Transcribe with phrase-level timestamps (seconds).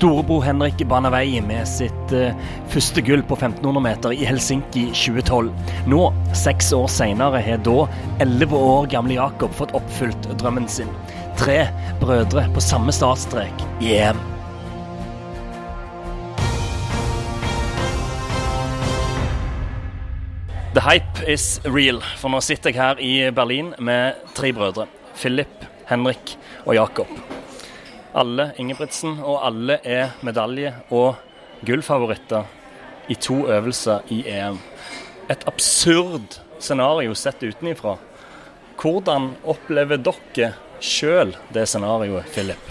[0.00, 2.30] Storebror Henrik bana vei med sitt uh,
[2.72, 5.50] første gull på 1500 meter i Helsinki 2012.
[5.92, 5.98] Nå,
[6.32, 7.82] seks år senere, har da
[8.24, 10.88] 11 år gamle Jakob fått oppfylt drømmen sin.
[11.36, 11.66] Tre
[12.00, 14.22] brødre på samme startstrek i EM.
[20.72, 24.88] The hype is real, for nå sitter jeg her i Berlin med tre brødre.
[25.12, 27.12] Philip, Henrik og Jakob.
[28.14, 31.20] Alle Ingebrigtsen, og alle er medalje- og
[31.66, 32.48] gullfavoritter
[33.10, 34.58] i to øvelser i EM.
[35.30, 37.96] Et absurd scenario sett utenifra.
[38.80, 42.70] Hvordan opplever dere sjøl det scenarioet, Philip?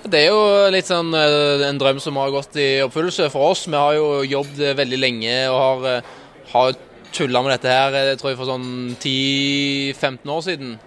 [0.00, 3.66] Det er jo litt sånn eh, en drøm som har gått i oppfyllelse for oss.
[3.68, 6.14] Vi har jo jobbet veldig lenge og har, eh,
[6.54, 6.78] har
[7.12, 10.78] tulla med dette her jeg tror jeg for sånn 10-15 år siden.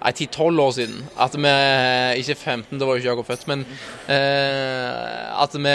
[0.00, 1.00] Nei, 10-12 år siden.
[1.20, 1.54] At vi
[2.22, 3.64] Ikke 15, da var jo ikke Jakob født, men
[4.08, 5.74] eh, at vi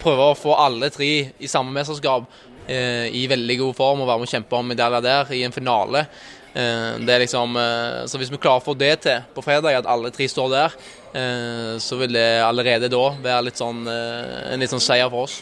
[0.00, 2.28] prøver å få alle tre i samme mesterskap
[2.66, 5.54] eh, i veldig god form og være med og kjempe om medaljer der i en
[5.54, 6.06] finale.
[6.50, 9.82] Eh, det er liksom eh, Så hvis vi klarer å få det til på fredag,
[9.82, 10.76] at alle tre står der,
[11.12, 15.28] eh, så vil det allerede da være litt sånn, eh, en litt sånn seier for
[15.28, 15.40] oss.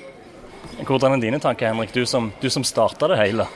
[0.83, 3.49] Hvordan er dine tanker, Henrik, du som, du som starta det hele?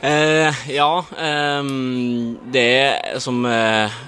[0.00, 1.64] Eh, ja, eh,
[2.52, 3.98] det er som eh,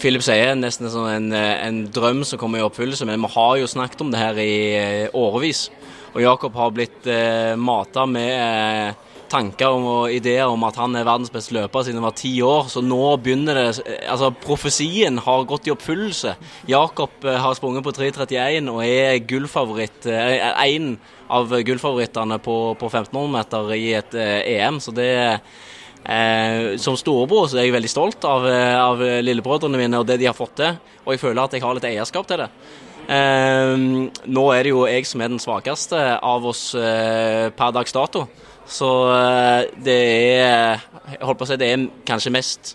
[0.00, 3.04] Philip sier, nesten sånn en, en, drøm som kommer i oppfyllelse.
[3.08, 5.66] Men vi har jo snakket om det her i eh, årevis.
[6.14, 8.94] Og Jakob har blitt eh, mata med
[9.24, 12.32] eh, tanker og ideer om at han er verdens beste løper siden han var ti
[12.44, 12.70] år.
[12.72, 13.66] Så nå begynner det
[14.04, 16.36] Altså, profesien har gått i oppfyllelse.
[16.70, 20.06] Jakob har sprunget på 3.31 og er gullfavoritt.
[20.06, 20.96] Én
[21.32, 24.80] av gullfavorittene på, på 1500 meter i et EM.
[24.84, 25.14] Så det
[26.04, 30.28] Eh, som storebror så er jeg veldig stolt av, av, lillebrødrene mine og det de
[30.28, 30.74] har fått til.
[31.06, 32.50] Og jeg føler at jeg har litt eierskap til det.
[33.04, 33.76] Eh,
[34.32, 38.26] nå er det jo jeg som er den svakeste av oss eh, per dags dato.
[38.66, 38.88] Så
[39.84, 40.80] det er
[41.10, 42.74] jeg holdt på å si, det er kanskje mest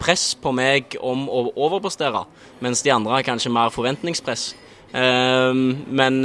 [0.00, 2.22] press på meg om å overprestere,
[2.64, 4.54] mens de andre har kanskje mer forventningspress.
[4.92, 6.24] men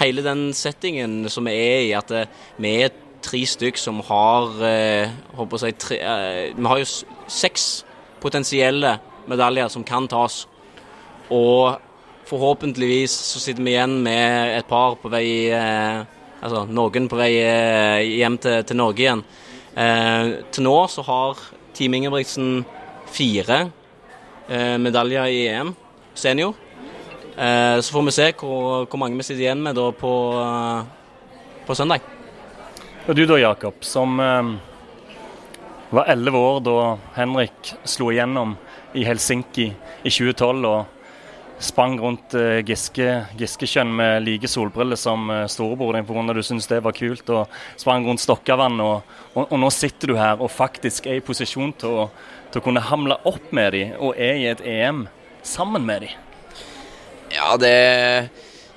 [0.00, 2.12] hele den settingen som vi er i, at
[2.56, 2.94] vi er
[3.24, 6.88] tre stykk som har eh, på å si, tre, eh, Vi har jo
[7.30, 7.84] seks
[8.20, 8.96] potensielle
[9.30, 10.46] medaljer som kan tas.
[11.30, 11.76] Og
[12.30, 16.02] forhåpentligvis så sitter vi igjen med et par på vei eh,
[16.40, 19.24] Altså noen på vei eh, hjem til, til, Norge igjen.
[19.76, 21.42] Eh, til nå så har
[21.76, 22.62] Team Ingebrigtsen
[23.12, 23.60] fire
[24.48, 25.74] eh, medaljer i EM
[26.14, 26.56] senior.
[27.40, 30.10] så får vi se hvor, hvor, mange vi sitter igjen med da på,
[31.66, 32.02] på søndag.
[33.08, 34.50] Og du da, Jakob, som eh,
[35.90, 36.74] var elleve år da
[37.16, 38.52] Henrik slo igjennom
[38.94, 40.99] i Helsinki i 2012 og
[41.60, 46.26] sprang rundt eh, Giske, Giskekjønn med like solbriller som eh, storebror din pga.
[46.34, 47.48] du syntes det var kult, og
[47.80, 48.80] sprang rundt Stokkavann.
[48.80, 52.10] Og, og, og, nå sitter du her og faktisk er i posisjon til å,
[52.50, 55.06] til å kunne hamle opp med dem, og er i et EM
[55.46, 56.16] sammen med dem.
[57.30, 57.76] Ja, det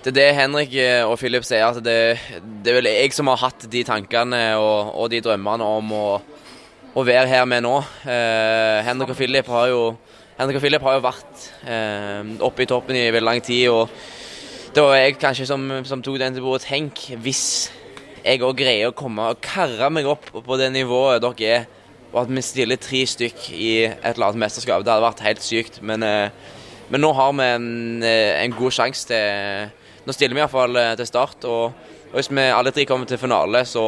[0.03, 3.29] det er det Henrik eh, og Philip sier, at det, det, er vel jeg som
[3.31, 6.07] har hatt de tankene og, og de drømmene om å,
[6.91, 7.77] å, være her med nå.
[8.03, 9.85] Eh, Henrik, og Philip har jo,
[10.37, 13.69] Henrik og Philip har jo vært eh, oppe i toppen i veldig lang tid.
[13.69, 13.89] og
[14.73, 16.65] Det var jeg kanskje som, som tok den til bordet.
[16.67, 17.45] Tenk hvis
[18.23, 21.69] jeg òg greier å komme og karre meg opp på det nivået dere er,
[22.13, 24.83] og at vi stiller tre stykk i et eller annet mesterskap.
[24.85, 25.79] Det hadde vært helt sykt.
[25.81, 26.29] Men, eh,
[26.89, 29.71] men nå har vi en, eh, en god sjanse til
[30.03, 31.45] nå stiller vi iallfall eh, til start.
[31.47, 31.71] Og,
[32.11, 33.85] og, hvis vi alle tre kommer til finale, så,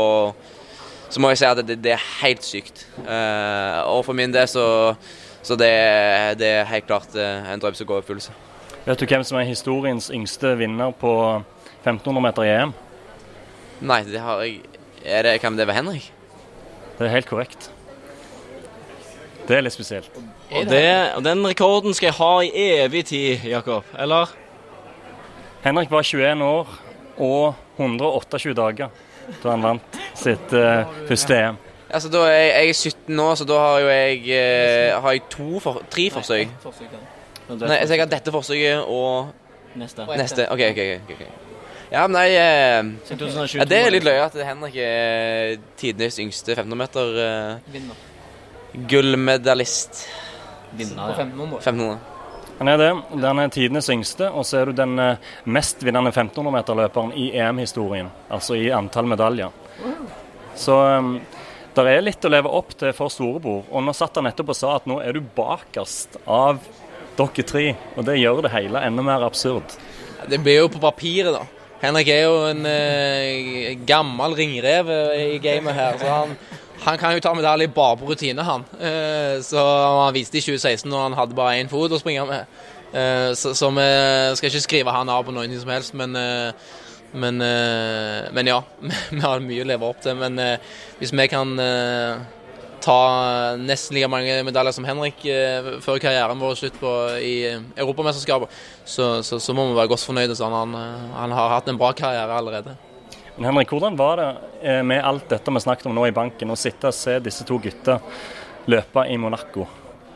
[1.10, 2.86] så må jeg si at det, det er helt sykt.
[3.04, 4.66] Uh, og for min del så,
[5.46, 5.70] så det,
[6.42, 8.34] det, er helt klart eh, en drøm som går i oppfyllelse.
[8.86, 11.12] Vet du hvem som er historiens yngste vinner på
[11.84, 12.74] 1500 meter i EM?
[13.86, 14.62] Nei, det har jeg
[15.06, 16.12] er det, Kan det være Henrik?
[16.98, 17.70] Det er helt korrekt.
[19.46, 20.10] Det er litt spesielt.
[20.50, 23.86] Og, det, og den rekorden skal jeg ha i evig tid, Jakob.
[23.94, 24.32] Eller?
[25.62, 26.74] Henrik var 21 år
[27.18, 28.90] og 128 dager
[29.42, 31.62] da han vant sitt uh, første EM.
[31.90, 35.16] Altså, da er jeg, jeg, er 17 nå, så da har jo jeg, eh, har
[35.16, 36.54] jeg to for, tre forsøk.
[37.50, 39.34] Nei, så jeg har dette forsøket og
[39.76, 40.06] Neste.
[40.16, 40.48] Neste.
[40.50, 41.12] OK, OK.
[41.12, 41.24] ok.
[41.92, 42.88] Ja, men nei eh,
[43.60, 47.12] ja, Det er litt løye at Henrik er tidenes yngste 1500-meter
[47.74, 48.06] Vinner
[48.76, 50.08] gullmedalist.
[50.72, 51.24] Vinner, ja.
[51.24, 51.58] 1500.
[51.58, 51.98] 1500.
[52.60, 52.92] Han er det.
[53.22, 54.30] Den er tidenes yngste.
[54.32, 58.12] Og så er du den eh, mest vinnende 1500-meterløperen i EM-historien.
[58.32, 59.52] Altså i antall medaljer.
[60.56, 61.18] Så um,
[61.76, 63.66] det er litt å leve opp til for storebror.
[63.72, 66.62] Og nå satt han nettopp og sa at nå er du bakerst av
[67.18, 67.66] dere tre.
[67.96, 69.76] Og det gjør det hele enda mer absurd.
[70.30, 71.44] Det blir jo på papiret, da.
[71.82, 76.00] Henrik er jo en eh, gammel ringrev eh, i gamet her.
[76.00, 76.38] så han,
[76.86, 78.64] han kan jo ta medalje bare på rutine, han.
[78.80, 82.58] Eh, så Han viste i 2016 når han hadde bare én fot å springe med.
[82.96, 83.86] Eh, så, vi
[84.40, 86.74] skal ikke skrive han av på noe som helst, men eh,
[87.16, 88.64] men, eh, men, ja,
[89.12, 90.18] vi har mye å leve opp til.
[90.20, 92.24] Men eh, hvis vi kan eh,
[92.86, 92.98] ta
[93.58, 95.24] nesten like mange medaljer som Henrik
[95.82, 98.52] før karrieren vår slutt på i Europamesterskapet,
[98.84, 100.36] så, så, så, må vi være godt fornøyde.
[100.38, 100.76] Så han,
[101.16, 102.76] han, har hatt en bra karriere allerede.
[103.38, 106.60] Men Henrik, Hvordan var det med alt dette vi snakket om nå i banken, å
[106.60, 107.98] sitte og se disse to gutta
[108.70, 109.66] løpe i Monaco?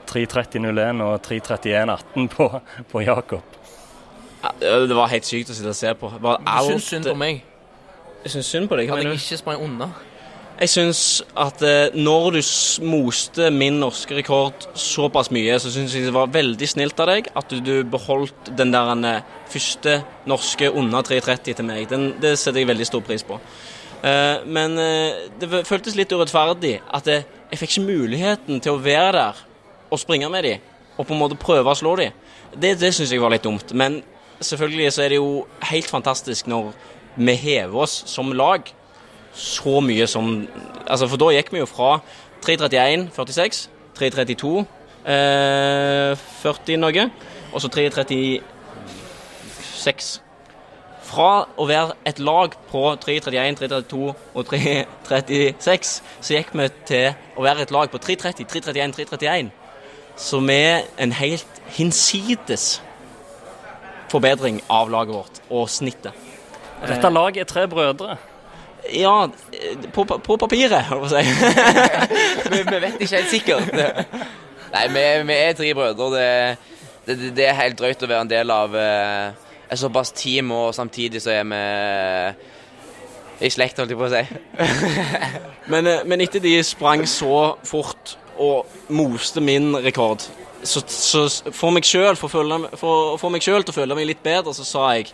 [0.09, 2.47] 3.30,01 og 3.31,18 på,
[2.91, 3.57] på Jakob.
[4.59, 6.11] Det var helt sykt å sitte og se på.
[6.19, 6.29] Du
[6.69, 7.41] syns synd på meg.
[8.23, 8.91] Jeg syns synd på deg.
[8.91, 9.89] At jeg ikke sprang unna.
[10.59, 11.01] Jeg syns
[11.39, 12.39] at eh, når du
[12.83, 17.29] moste min norske rekord såpass mye, så syns jeg det var veldig snilt av deg
[17.31, 21.85] at du, du beholdt den der eh, første norske under 3.30 til meg.
[21.87, 23.39] Den, det setter jeg veldig stor pris på.
[24.03, 28.75] Eh, men eh, det føltes litt urettferdig at jeg, eh, jeg fikk ikke muligheten til
[28.75, 29.41] å være der
[29.89, 30.67] og springe med dem
[30.99, 32.19] og på en måte prøve å slå dem.
[32.51, 33.71] Det, det syns jeg var litt dumt.
[33.71, 34.01] Men
[34.41, 36.73] selvfølgelig så er det jo helt fantastisk når
[37.15, 38.61] vi hever oss som lag
[39.33, 40.47] så mye som
[40.89, 41.99] Altså, for da gikk vi jo fra
[42.41, 43.69] 3.31, 46,
[43.99, 44.65] 3.32,
[45.05, 47.03] eh, 40 noe,
[47.53, 48.41] og så 3.36.
[51.09, 57.41] Fra å være et lag på 3.31, 3.32 og 3.36, så gikk vi til å
[57.45, 59.53] være et lag på 3.30, 3.31, 3.31.
[60.17, 62.81] Som er en helt hinsides
[64.11, 66.27] forbedring av laget vårt og snittet.
[66.87, 68.17] Dette laget er tre brødre.
[68.95, 69.27] Ja,
[69.93, 71.89] på, på papiret, holdt jeg på å si.
[72.53, 73.73] vi, vi, vet ikke helt sikkert.
[74.73, 76.07] Nei, vi, vi, er tre brødre.
[76.15, 80.53] Det, det, det, er helt drøyt å være en del av uh, et såpass team,
[80.55, 81.61] og samtidig så er vi
[83.45, 84.23] i slekt, holdt jeg på å si.
[85.71, 90.25] men, eh, men etter de sprang så fort og moste min rekord,
[90.63, 95.11] så, så for meg sjøl til å føle meg litt bedre, så sa jeg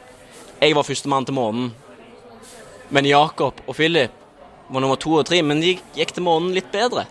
[0.60, 1.74] jeg var førstemann til månen.
[2.90, 4.12] Men Jakob og Philip
[4.68, 5.42] var nummer to og tre.
[5.44, 7.06] Men de gikk til månen litt bedre.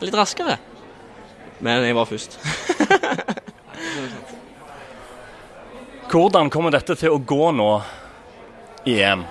[0.00, 0.58] Litt raskere.
[1.64, 2.38] Men jeg var først.
[6.08, 7.82] Hvordan kommer dette til å gå nå
[8.88, 9.22] i EM?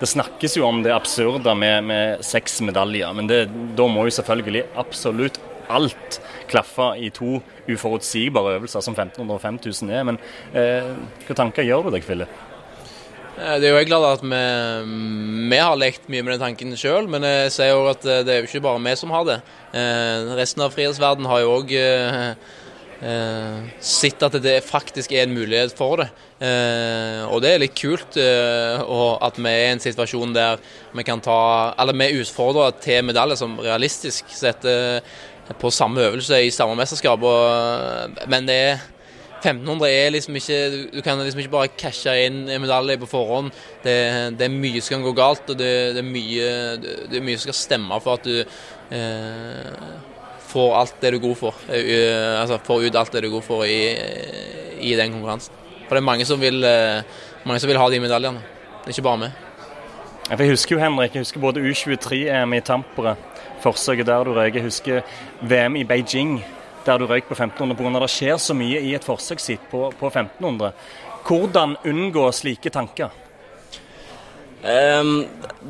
[0.00, 3.44] Det snakkes jo om det absurde med, med seks medaljer, men det,
[3.78, 5.38] da må jo selvfølgelig absolutt
[5.68, 6.20] alt
[6.50, 7.38] klaffe i to
[7.68, 10.08] uforutsigbare øvelser som 1500 og 5000 er.
[10.10, 10.20] Men
[10.52, 10.90] eh,
[11.20, 12.42] hvilke tanker gjør du deg, Philip?
[13.34, 14.42] Eh, det er jo jeg glad at vi,
[15.50, 18.34] vi har lekt mye med den tanken sjøl, men jeg ser jo at eh, det
[18.34, 19.40] er jo ikke bare vi som har det.
[19.74, 22.28] Eh, resten av frihetsverdenen har jo òg eh,
[23.02, 26.08] eh, sett at det faktisk er en mulighet for det.
[26.44, 30.58] Eh, og det er litt kult at vi er i en situasjon der
[30.94, 34.66] vi kan ta Eller vi er utfordra til medalje som realistisk sett
[35.60, 37.22] på samme øvelse i samme mesterskap.
[37.22, 38.82] Og, men det er
[39.44, 40.58] 1500 er liksom ikke
[40.94, 43.52] Du kan liksom ikke bare cashe inn en medalje på forhånd.
[43.84, 43.96] Det,
[44.38, 46.48] det, er mye som kan gå galt, og det, det, er mye,
[46.80, 49.92] det, er mye, som skal stemme for at du eh,
[50.54, 51.64] får alt det du er god for.
[51.68, 53.80] Uh, altså får ut alt det du er god for i,
[54.80, 55.62] i den konkurransen.
[55.84, 57.02] For det er mange som vil, uh,
[57.44, 58.44] mange som vil ha de medaljene.
[58.84, 59.43] Det er ikke bare meg.
[60.24, 63.12] Jeg husker jo Henrik, jeg husker både U23-EM i Tampere
[63.60, 64.54] forsøket der du røyk.
[64.56, 65.02] Jeg husker
[65.44, 66.38] VM i Beijing
[66.86, 68.00] der du røyk på 1500 pga.
[68.00, 70.72] det skjer så mye i et forsøkssitt på, på 1500.
[71.28, 73.12] Hvordan unngå slike tanker?
[74.64, 75.26] Um,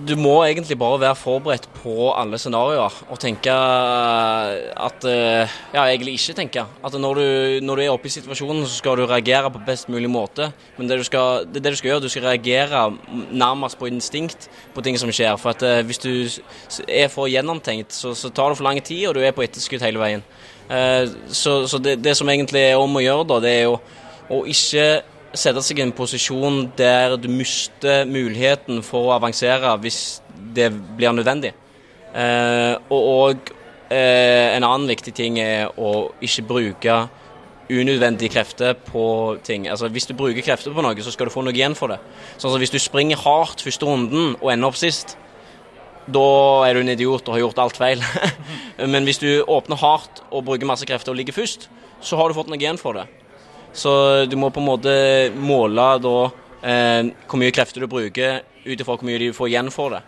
[0.06, 6.14] du må egentlig bare være forberedt på alle scenarioer og tenke at uh, Ja, egentlig
[6.14, 6.62] ikke tenke.
[6.84, 7.24] At når du,
[7.66, 10.52] når du, er oppe i situasjonen, så skal du reagere på best mulig måte.
[10.78, 12.04] Men det, du skal, det det du skal gjøre.
[12.04, 12.84] Du skal reagere
[13.32, 15.34] nærmest på instinkt på ting som skjer.
[15.42, 16.12] For at uh, hvis du
[16.86, 19.82] er for gjennomtenkt, så, så, tar det for lang tid, og du er på etterskudd
[19.82, 20.22] hele veien.
[20.70, 23.80] Uh, så, så det, det, som egentlig er om å gjøre, da, det er jo
[24.30, 24.86] å ikke
[25.34, 30.00] sette seg i en posisjon der du mister muligheten for å avansere hvis
[30.54, 31.52] det blir nødvendig.
[32.14, 33.50] Eh, og,
[33.90, 36.98] eh, en annen viktig ting er å ikke bruke
[37.70, 39.66] unødvendige krefter på ting.
[39.68, 41.98] Altså Hvis du bruker krefter på noe, så skal du få noe igjen for det.
[42.38, 45.16] Sånn at Hvis du springer hardt første runden og ender opp sist,
[46.06, 48.02] da er du en idiot og har gjort alt feil.
[48.92, 51.68] Men hvis du åpner hardt og bruker masse krefter og ligger først,
[52.04, 53.06] så har du fått noe igjen for det.
[53.74, 53.92] Så
[54.30, 54.96] du må på en måte
[55.34, 56.16] måle da
[56.62, 60.02] eh, hvor mye krefter du bruker ut ifra hvor mye du får igjen for det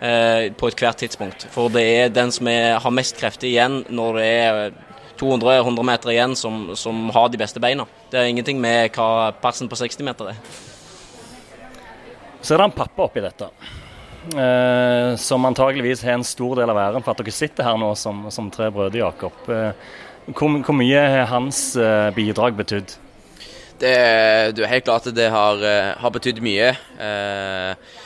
[0.00, 1.48] eh, på ethvert tidspunkt.
[1.54, 4.60] For det er den som er, har mest krefter igjen når det er
[5.16, 7.86] 200-100 meter igjen som, som, har de beste beina.
[8.12, 10.40] Det er ingenting med hva persen på 60 meter er.
[12.42, 13.48] Så er det en pappa oppi dette.
[14.26, 17.92] Eh, som antageligvis har en stor del av æren for at dere sitter her nå
[17.98, 19.40] som, som tre brødre, Jakob.
[19.48, 19.72] Eh,
[20.26, 22.96] hvor, hvor, mye har hans eh, bidrag betydd?
[23.76, 23.92] Det,
[24.56, 26.70] det, er helt klart at det har, eh, har betydd mye.
[26.96, 27.96] Eh,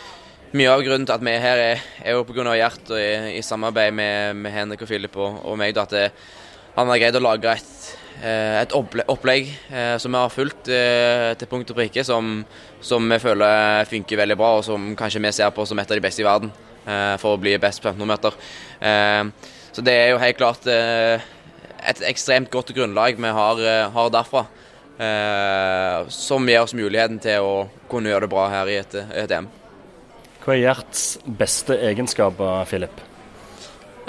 [0.59, 2.57] mye av grunnen til at vi er her, er, er jo pga.
[2.59, 5.77] Gjert og i, i, samarbeid med, med, Henrik og Philip og, og meg.
[5.77, 6.09] Da, at det,
[6.75, 7.71] han har greid å lage et,
[8.19, 9.53] eh, et opplegg
[10.03, 12.41] som vi har fulgt til punkt og prikke, som,
[12.83, 16.01] som, vi føler funker veldig bra, og som kanskje vi ser på som et av
[16.01, 16.51] de beste i verden
[17.21, 19.35] for å bli best på 1500 meter.
[19.71, 23.61] Så det er jo helt klart et ekstremt godt grunnlag vi har,
[23.95, 24.49] har derfra.
[25.01, 27.55] Eh, som gir oss muligheten til å
[27.89, 29.47] kunne gjøre det bra her i et, et EM.
[30.43, 31.05] Hva er Gjerts
[31.41, 33.01] beste egenskaper, Philip?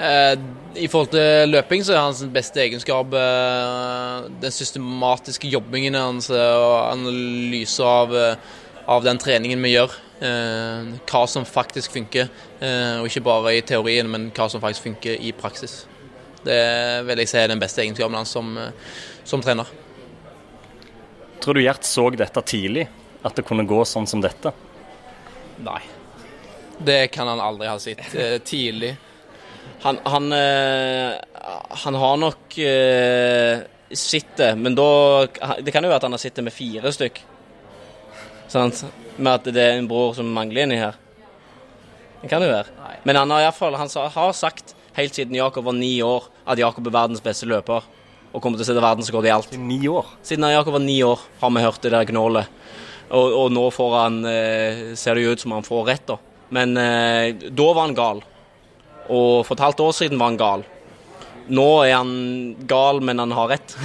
[0.02, 0.34] Eh,
[0.84, 6.56] I forhold til løping så er hans beste egenskap eh, den systematiske jobbingen hans eh,
[6.60, 8.58] og analyse av, eh,
[8.88, 9.96] av, den treningen vi gjør.
[10.28, 12.28] Eh, hva som faktisk funker,
[12.62, 15.86] og ikke bare i teorien, men hva som faktisk funker i praksis.
[16.46, 16.60] Det
[17.08, 18.52] vil jeg si er den beste egenskapen hans som,
[19.26, 19.72] som trener.
[21.42, 22.86] Tror du Gjert så dette tidlig?
[23.26, 24.54] At det kunne gå sånn som dette?
[25.62, 25.82] Nei.
[26.82, 28.96] Det kan han aldri ha sett eh, tidlig.
[29.82, 31.18] Han, han, eh,
[31.84, 34.88] han, har nok eh, sett det, men da
[35.62, 37.22] Det kan jo være at han har sett det med fire stykk.
[38.50, 38.84] Sant?
[39.18, 40.98] Med at det er en bror som mangler inni her.
[42.22, 42.74] Det kan jo være.
[42.82, 42.96] Nei.
[43.10, 46.86] Men han har iallfall Han har sagt helt siden Jakob var ni år at Jakob
[46.90, 47.86] er verdens beste løper
[48.32, 49.54] og kommer til å sette verdensrekord i alt.
[49.56, 50.08] I ni år?
[50.24, 52.60] Siden Jakob var ni år, har vi hørt det der gnålet.
[53.12, 56.18] Og, og, nå får han, eh, ser det jo ut som han får rett, da.
[56.56, 58.22] Men eh, da var han gal.
[59.12, 60.66] Og for et halvt år siden var han gal.
[61.52, 62.14] Nå er han
[62.70, 63.76] gal, men han har rett.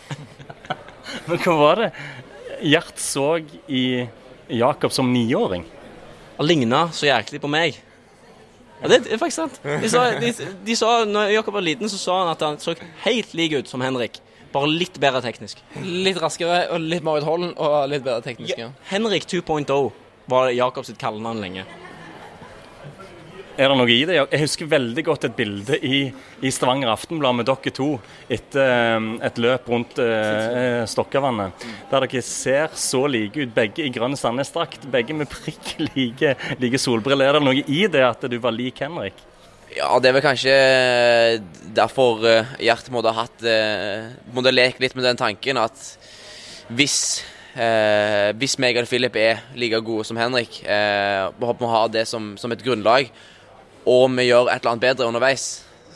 [1.28, 1.92] men hva var det
[2.60, 3.38] Gjert så
[3.72, 4.04] i
[4.52, 5.62] Jakob som niåring?
[6.36, 7.78] Han ligna så jæklig på meg.
[8.80, 9.60] Ja, det er faktisk sant.
[9.62, 10.32] De sa, de,
[10.66, 13.68] de sa, når Jakob var liten, så sa han at han så helt lik ut
[13.68, 14.20] som Henrik.
[14.54, 15.60] Bare litt bedre teknisk.
[15.84, 18.56] Litt raskere og litt mer utholden og litt bedre teknisk.
[18.58, 18.72] Ja.
[18.90, 19.68] Henrik 2.0
[20.30, 21.66] var Jakob sitt kallenavn lenge.
[23.60, 24.14] Er det noe i det?
[24.16, 25.98] Jeg husker veldig godt et bilde i,
[26.40, 27.88] i Stavanger Aftenblad med dere to
[28.32, 31.66] etter um, et løp rundt eh, Stokkavannet.
[31.90, 36.80] Der dere ser så like ut, begge i grønn Sandnes-drakt, begge med prikk like, like
[36.80, 37.28] solbriller.
[37.28, 39.20] Er det noe i det at du var lik Henrik?
[39.74, 40.54] Ja, det er vel kanskje
[41.76, 43.44] derfor uh, Gjert måtte ha hatt
[44.34, 45.84] Måtte leke litt med den tanken at
[46.70, 46.96] hvis
[47.58, 51.84] eh, hvis meg og Philip er like gode som Henrik, eh, håper vi å ha
[51.90, 53.10] det som, som et grunnlag
[53.88, 55.48] og vi gjør et eller annet bedre underveis,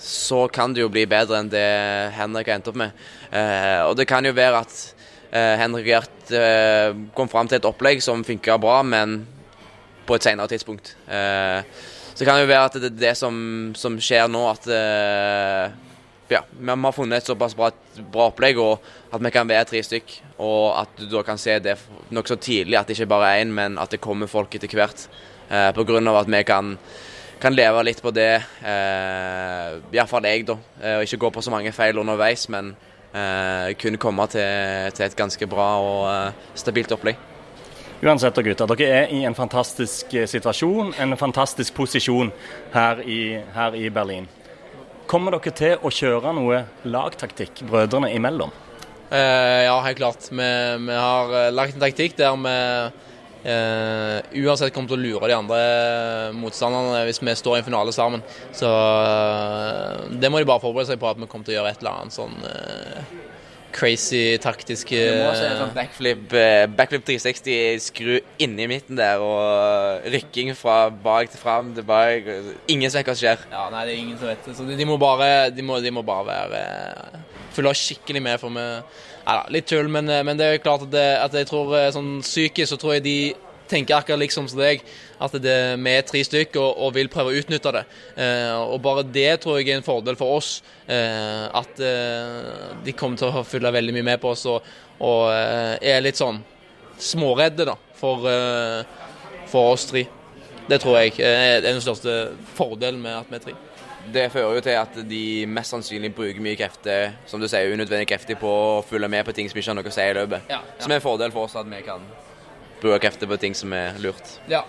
[0.05, 1.69] så kan det jo bli bedre enn det
[2.17, 2.93] Henrik har endt opp med.
[3.33, 4.75] Eh, og det kan jo være at
[5.31, 9.23] eh, Henrik Gjert eh, kom fram til et opplegg som funka bra, men
[10.05, 10.91] på et senere tidspunkt.
[11.09, 13.37] Så det kan jo være at det er det som,
[13.73, 14.69] som skjer nå, at
[16.29, 17.71] ja, vi har funnet et såpass bra,
[18.13, 20.13] bra, opplegg, og at vi kan være tre stykk.
[20.45, 21.79] Og at du da kan se det
[22.15, 25.07] nokså tidlig, at det ikke bare er én, men at det kommer folk etter hvert.
[25.49, 26.77] Eh, av at vi kan
[27.41, 30.57] kan leve litt på det, eh, iallfall jeg, da.
[30.81, 32.75] Eh, og ikke gå på så mange feil underveis, men
[33.13, 37.21] eh, kunne komme til, til, et ganske bra og eh, stabilt opplegg.
[38.05, 42.33] Uansett, gutter, dere er i en fantastisk eh, situasjon, en fantastisk posisjon
[42.75, 44.29] her i, her i Berlin.
[45.11, 48.53] Kommer dere til å kjøre noe lagtaktikk brødrene imellom?
[49.11, 50.31] Eh, ja, helt klart.
[50.31, 50.53] Vi,
[50.87, 52.55] vi har lagt en taktikk der vi
[53.45, 55.61] uansett kommer til å lure de andre
[56.37, 58.25] motstanderne hvis vi står i en finale sammen.
[58.57, 61.75] Så uh, det må de bare forberede seg på, at vi kommer til å gjøre
[61.75, 62.39] et eller annet sånn
[63.75, 66.35] crazy taktisk Du må se sånn backflip,
[66.79, 72.29] backflip 360, skru inni midten der, og rykking fra bak til fram til bak.
[72.71, 73.49] Ingen som vet hva som skjer.
[73.51, 74.55] Ja, nei, det er ingen som vet det.
[74.59, 77.25] Så de, de, må bare, de, må, de må bare være
[77.55, 78.41] følge skikkelig med.
[78.43, 78.69] for vi
[79.25, 81.91] ja, litt tull, men, eh, men, det er klart at, det, at jeg tror eh,
[81.95, 83.19] sånn psykisk så tror jeg de
[83.71, 84.83] tenker akkurat liksom som deg,
[85.25, 87.85] at vi er tre stykker og, og, vil prøve å utnytte det.
[88.21, 90.59] Eh, og Bare det tror jeg er en fordel for oss.
[90.87, 94.67] Eh, at eh, de kommer til å følge veldig mye med på oss og,
[95.01, 96.43] og eh, er litt sånn
[97.01, 98.29] småredde da, for,
[99.51, 100.05] for oss tre.
[100.69, 103.57] Det tror jeg er den største fordelen med at vi er tre
[104.13, 108.09] det fører jo til at de mest sannsynlig bruker mye krefter som du sier, unødvendig
[108.11, 110.51] krefter på å følge med på ting som ikke har noe å si i løpet.
[110.51, 110.79] Ja, ja.
[110.83, 112.05] Som er en fordel for oss at vi kan
[112.83, 114.37] bruke krefter på ting som er lurt.
[114.51, 114.65] Ja,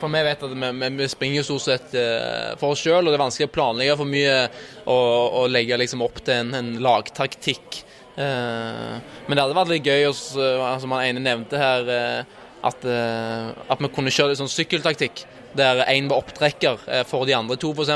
[0.00, 3.18] For vi vet at vi, vi springer stort sett uh, for oss sjøl, og det
[3.18, 4.36] er vanskelig å planlegge for mye
[4.86, 5.10] og,
[5.42, 7.82] og legge liksom opp til en, en lagtaktikk.
[8.16, 8.96] Uh,
[9.26, 11.92] men det hadde vært litt gøy, også, uh, som han ene nevnte her,
[12.60, 15.22] at, at, vi kunne kjøre litt sånn sykkeltaktikk.
[15.58, 16.78] Der én var opptrekker
[17.10, 17.90] for de andre to, f.eks.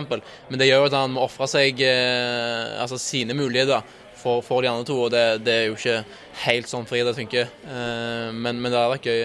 [0.51, 3.85] Men det gjør at han må ofre seg altså sine muligheter
[4.19, 6.01] for, for, de andre to, og det, det, er jo ikke
[6.47, 7.51] helt sånn friidrett funker.
[8.35, 9.21] Men, men det hadde vært gøy.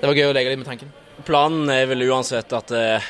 [0.00, 0.92] Det var gøy å leke litt med tanken
[1.26, 3.08] planen er vel uansett at uh,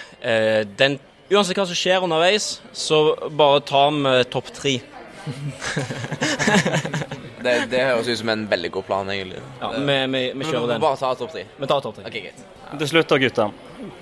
[0.79, 0.99] den,
[1.31, 4.79] uansett hva som skjer underveis, så bare tar vi topp tre.
[7.45, 9.43] det, det, høres ut som en veldig god plan, egentlig.
[9.61, 10.83] Ja, vi, vi, vi kjører den.
[10.83, 11.47] Bare ta topp tre.
[11.59, 12.09] Vi tar topp tre.
[12.09, 12.60] Okay, greit.
[12.71, 13.55] Til slutt da, gutter.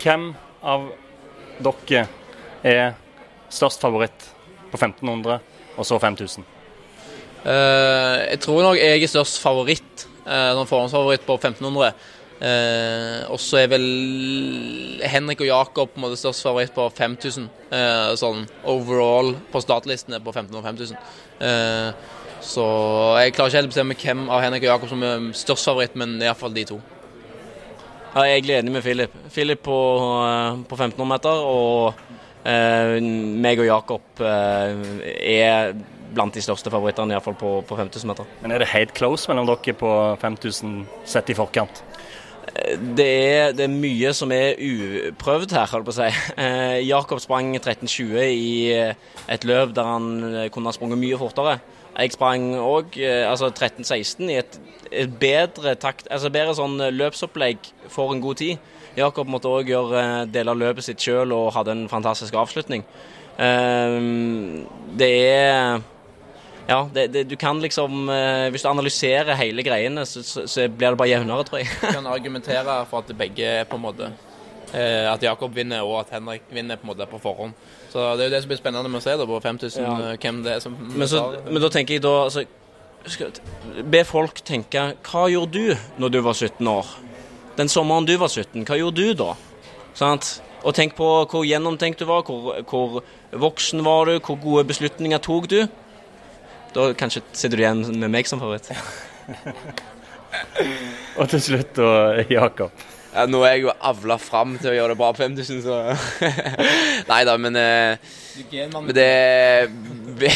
[0.03, 0.29] Hvem
[0.61, 0.91] av
[1.65, 2.03] dere
[2.67, 2.99] er
[3.49, 4.27] størst favoritt
[4.69, 5.39] på 1500
[5.79, 6.45] og så 5000?
[7.39, 11.95] Uh, eh, jeg tror nok jeg er størst favoritt, uh, forhåndsfavoritt på 1500.
[12.39, 13.87] Uh, og så er vel
[15.01, 17.49] Henrik og Jakob på en måte størst favoritt på 5000.
[17.73, 21.01] Uh, sånn overall på startlistene på 1500 og 5000.
[21.41, 22.69] Uh, så
[23.23, 25.97] jeg klarer ikke helt å bestemme hvem av Henrik og Jakob som er størst favoritt,
[25.99, 26.83] men iallfall de to.
[28.15, 29.15] Ja, jeg er egentlig enig med Filip.
[29.31, 29.79] Filip på,
[30.25, 31.95] eh, på 1500 meter, og
[32.49, 32.97] eh,
[33.45, 34.87] meg og Jakob eh,
[35.37, 35.75] er
[36.17, 38.31] blant de største favorittene, iallfall på, på 5000 meter.
[38.43, 41.85] Men er det helt close mellom dere på 5000 sett i forkant?
[42.97, 46.09] det er, det er, mye som er uprøvd her, holdt på å si.
[46.39, 48.95] Eh, Jakob sprang 13,20 i eh,
[49.31, 51.59] et løp der han eh, kunne ha sprunget mye fortere.
[51.99, 54.59] Jeg sprang òg altså 13-16 i et,
[54.93, 58.63] et, bedre takt, altså bedre sånn løpsopplegg for en god tid.
[58.99, 62.87] Jakob måtte òg gjøre deler av løpet sitt sjøl og hadde en fantastisk avslutning.
[63.39, 63.99] Eh,
[64.99, 65.81] det er
[66.69, 70.67] ja, det, det, du kan liksom eh, Hvis du analyserer hele greiene, så, så, så
[70.69, 71.71] blir det bare jevnere, tror jeg.
[71.81, 74.28] Du kan argumentere for at begge er på en måte eh,
[74.75, 77.55] At Jakob vinner og at Henrik vinner på en måte på forhånd.
[77.89, 79.93] Så det er jo det som blir spennende med å se da, på 5000, ja.
[80.11, 82.45] Eh, hvem det er som men, så, men da tenker jeg da altså,
[83.89, 86.91] Be folk tenke Hva gjorde du når du var 17 år?
[87.57, 89.33] Den sommeren du var 17, hva gjorde du da?
[89.97, 90.37] Sant?
[90.67, 93.01] Og tenk på hvor gjennomtenkt du var, hvor, hvor
[93.33, 95.59] voksen var du, hvor gode beslutninger tok du.
[96.75, 98.71] Da kanskje sitter du igjen med meg som favoritt.
[101.19, 101.91] og til slutt da,
[102.31, 102.87] Jakob.
[103.13, 105.75] Ja, nå er jeg jo avla fram til å gjøre det bra på 5000, så
[107.11, 107.97] Nei da, men eh,
[108.53, 109.09] Men det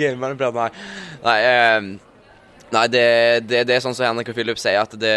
[0.00, 0.70] Genmanipulert, nei.
[1.24, 1.80] Nei, eh,
[2.74, 3.06] nei det,
[3.46, 5.16] det, det, er sånn som Henrik og Philip sier, at det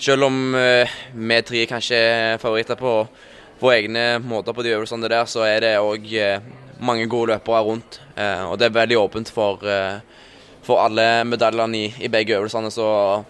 [0.00, 2.94] Selv om eh, vi tre kanskje er favoritter på,
[3.58, 6.08] på egne måter på de øvelsene der, så er det òg
[6.80, 8.00] mange gode løpere rundt.
[8.16, 10.00] Eh, og det er veldig åpent for, eh,
[10.62, 12.70] for alle medaljene i, i, begge øvelsene.
[12.70, 13.24] Så.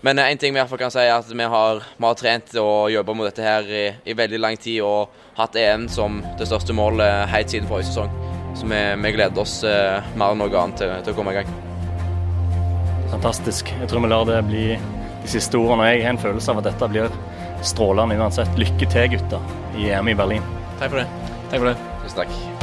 [0.00, 2.18] Men én ting vi i hvert fall kan si er at vi har, vi har
[2.18, 6.20] trent og jobba mot dette her i, i, veldig lang tid og hatt EM som
[6.38, 8.12] det største målet helt siden forrige sesong.
[8.58, 11.40] Så vi, vi gleder oss eh, mer enn noe annet til, til, å komme i
[11.40, 11.50] gang.
[13.10, 13.72] Fantastisk.
[13.80, 15.90] Jeg tror vi lar det bli de siste ordene.
[15.90, 17.18] Jeg har en følelse av at dette blir
[17.66, 18.54] strålende uansett.
[18.60, 20.46] Lykke til, gutter, i EM i Berlin.
[20.78, 21.10] Takk for det.
[21.50, 21.76] Takk for det.
[22.04, 22.57] Tusen takk.